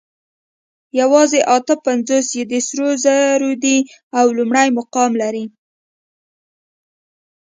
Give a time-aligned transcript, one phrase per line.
[0.99, 3.77] یواځې اته پنځوس یې د سرو زرو دي
[4.19, 5.45] او لومړی مقام لري